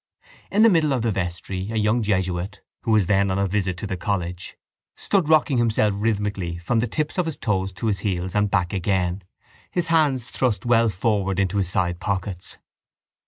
[0.51, 3.77] In the middle of the vestry a young jesuit, who was then on a visit
[3.77, 4.57] to the college,
[4.95, 8.73] stood rocking himself rhythmically from the tips of his toes to his heels and back
[8.73, 9.21] again,
[9.69, 12.57] his hands thrust well forward into his sidepockets.